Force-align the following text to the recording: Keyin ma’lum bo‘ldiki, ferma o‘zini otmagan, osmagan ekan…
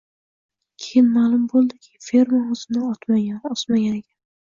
Keyin 0.85 1.11
ma’lum 1.17 1.45
bo‘ldiki, 1.53 1.93
ferma 2.09 2.43
o‘zini 2.57 2.85
otmagan, 2.91 3.41
osmagan 3.55 4.05
ekan… 4.05 4.23